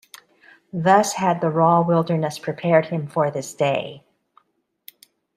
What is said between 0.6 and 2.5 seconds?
Thus had the raw wilderness